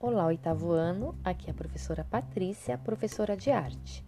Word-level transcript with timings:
Olá, 0.00 0.26
oitavo 0.26 0.70
ano, 0.70 1.12
aqui 1.24 1.48
é 1.48 1.50
a 1.50 1.54
professora 1.54 2.06
Patrícia, 2.08 2.78
professora 2.78 3.36
de 3.36 3.50
arte. 3.50 4.04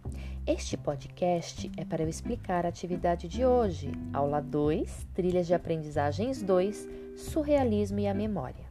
Este 0.47 0.77
podcast 0.77 1.69
é 1.75 1.83
para 1.83 2.01
eu 2.01 2.07
explicar 2.07 2.65
a 2.65 2.69
atividade 2.69 3.27
de 3.27 3.45
hoje, 3.45 3.91
aula 4.13 4.39
2, 4.39 5.07
Trilhas 5.13 5.47
de 5.47 5.53
Aprendizagens 5.53 6.41
2, 6.41 6.87
Surrealismo 7.17 7.99
e 7.99 8.07
a 8.07 8.13
Memória. 8.13 8.63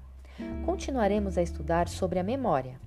Continuaremos 0.64 1.36
a 1.36 1.42
estudar 1.42 1.88
sobre 1.88 2.18
a 2.18 2.22
memória. 2.22 2.80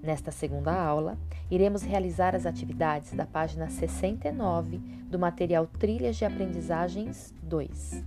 Nesta 0.00 0.30
segunda 0.30 0.72
aula, 0.72 1.18
iremos 1.50 1.82
realizar 1.82 2.36
as 2.36 2.46
atividades 2.46 3.12
da 3.12 3.26
página 3.26 3.68
69 3.68 4.78
do 5.10 5.18
material 5.18 5.66
Trilhas 5.66 6.14
de 6.14 6.24
Aprendizagens 6.24 7.34
2. 7.42 8.04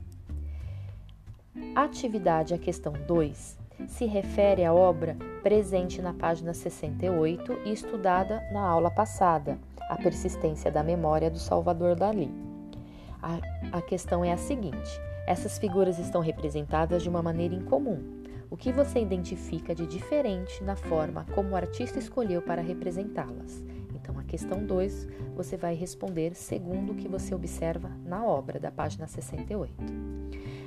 atividade 1.76 2.54
a 2.54 2.58
questão 2.58 2.94
2 3.06 3.63
se 3.88 4.06
refere 4.06 4.64
à 4.64 4.74
obra 4.74 5.18
presente 5.42 6.02
na 6.02 6.14
página 6.14 6.54
68 6.54 7.60
e 7.66 7.74
estudada 7.74 8.42
na 8.52 8.62
aula 8.62 8.90
passada, 8.90 9.58
A 9.90 9.98
Persistência 9.98 10.72
da 10.72 10.84
Memória 10.84 11.30
do 11.30 11.40
Salvador 11.40 11.96
Dali. 11.96 12.32
A, 13.22 13.40
a 13.78 13.82
questão 13.82 14.24
é 14.24 14.32
a 14.32 14.38
seguinte: 14.38 15.00
essas 15.28 15.58
figuras 15.58 16.00
estão 16.00 16.22
representadas 16.22 17.04
de 17.04 17.10
uma 17.10 17.22
maneira 17.22 17.56
incomum. 17.56 18.24
O 18.50 18.58
que 18.58 18.72
você 18.72 19.00
identifica 19.00 19.74
de 19.74 19.88
diferente 19.88 20.64
na 20.64 20.76
forma 20.76 21.26
como 21.34 21.50
o 21.50 21.56
artista 21.56 21.98
escolheu 21.98 22.42
para 22.42 22.62
representá-las? 22.62 23.64
Então, 23.96 24.20
a 24.20 24.24
questão 24.24 24.64
2 24.64 25.08
você 25.36 25.58
vai 25.58 25.74
responder 25.74 26.36
segundo 26.36 26.92
o 26.92 26.96
que 26.96 27.08
você 27.08 27.34
observa 27.34 27.90
na 28.06 28.24
obra 28.24 28.60
da 28.60 28.70
página 28.70 29.08
68. 29.08 29.74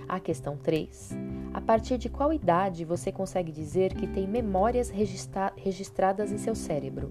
A 0.08 0.18
questão 0.18 0.56
3 0.56 1.16
a 1.56 1.60
partir 1.62 1.96
de 1.96 2.10
qual 2.10 2.34
idade 2.34 2.84
você 2.84 3.10
consegue 3.10 3.50
dizer 3.50 3.94
que 3.94 4.06
tem 4.06 4.28
memórias 4.28 4.90
registra 4.90 5.54
registradas 5.56 6.30
em 6.30 6.36
seu 6.36 6.54
cérebro? 6.54 7.10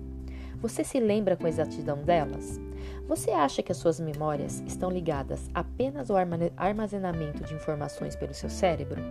Você 0.61 0.83
se 0.83 1.00
lembra 1.00 1.36
com 1.36 1.47
exatidão 1.47 2.03
delas? 2.03 2.61
Você 3.08 3.31
acha 3.31 3.64
que 3.64 3.72
as 3.72 3.78
suas 3.80 4.00
memórias 4.00 4.64
estão 4.67 4.92
ligadas 4.92 5.50
apenas 5.52 6.11
ao 6.11 6.17
armazenamento 6.58 7.44
de 7.44 7.55
informações 7.55 8.16
pelo 8.16 8.36
seu 8.36 8.47
cérebro? 8.47 9.02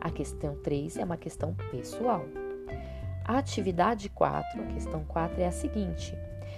A 0.00 0.10
questão 0.10 0.56
3 0.62 0.96
é 0.96 1.04
uma 1.04 1.18
questão 1.18 1.54
pessoal. 1.70 2.24
A 3.22 3.36
atividade 3.36 4.08
4, 4.08 4.62
a 4.62 4.66
questão 4.72 5.04
4 5.04 5.42
é 5.42 5.46
a 5.46 5.52
seguinte: 5.52 6.16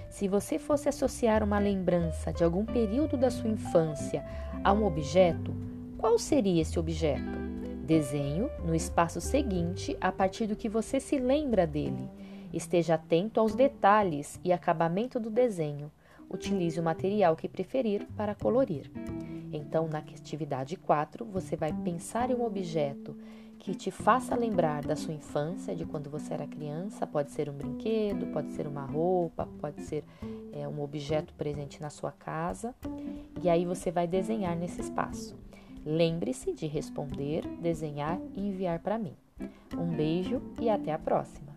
se 0.09 0.29
você 0.29 0.61
fosse 0.61 0.89
associar 0.89 1.43
uma 1.43 1.59
lembrança 1.59 2.33
de 2.33 2.45
algum 2.45 2.65
período 2.65 3.17
da 3.17 3.33
sua 3.33 3.51
infância 3.51 4.25
a 4.63 4.73
um 4.73 4.85
objeto, 4.85 5.53
qual 5.99 6.17
seria 6.21 6.63
esse 6.63 6.79
objeto? 6.79 7.42
Desenho 7.83 8.49
no 8.65 8.75
espaço 8.75 9.21
seguinte 9.21 9.97
a 10.01 10.13
partir 10.13 10.47
do 10.47 10.55
que 10.55 10.69
você 10.69 11.01
se 11.01 11.19
lembra 11.19 11.67
dele. 11.67 12.09
Esteja 12.53 12.95
atento 12.95 13.41
aos 13.41 13.57
detalhes 13.57 14.39
e 14.45 14.53
acabamento 14.53 15.19
do 15.19 15.29
desenho. 15.29 15.91
Utilize 16.31 16.79
o 16.79 16.83
material 16.83 17.35
que 17.35 17.49
preferir 17.49 18.07
para 18.17 18.37
colorir. 18.37 18.89
Então, 19.53 19.89
na 19.89 19.99
atividade 19.99 20.77
4, 20.77 21.25
você 21.25 21.57
vai 21.57 21.73
pensar 21.73 22.31
em 22.31 22.35
um 22.35 22.45
objeto 22.45 23.17
que 23.59 23.75
te 23.75 23.91
faça 23.91 24.35
lembrar 24.35 24.83
da 24.83 24.97
sua 24.97 25.15
infância, 25.15 25.75
de 25.75 25.85
quando 25.85 26.09
você 26.09 26.35
era 26.35 26.47
criança. 26.47 27.07
Pode 27.07 27.33
ser 27.33 27.51
um 27.51 27.53
brinquedo, 27.53 28.27
pode 28.33 28.53
ser 28.53 28.67
uma 28.67 28.85
roupa, 28.85 29.49
pode 29.61 29.83
ser 29.83 30.05
é, 30.53 30.67
um 30.69 30.81
objeto 30.81 31.35
presente 31.35 31.81
na 31.81 31.91
sua 31.91 32.13
casa. 32.13 32.75
E 33.43 33.49
aí 33.49 33.65
você 33.65 33.91
vai 33.91 34.07
desenhar 34.07 34.57
nesse 34.57 34.81
espaço. 34.81 35.37
Lembre-se 35.85 36.53
de 36.53 36.67
responder, 36.67 37.47
desenhar 37.61 38.21
e 38.35 38.41
enviar 38.41 38.79
para 38.79 38.99
mim. 38.99 39.17
Um 39.77 39.97
beijo 39.97 40.41
e 40.61 40.71
até 40.71 40.93
a 40.93 40.99
próxima! 40.99 41.52